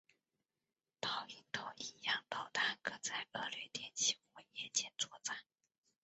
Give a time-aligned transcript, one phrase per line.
[0.99, 5.37] 导引头亦让导弹可在恶劣天气或夜间作战。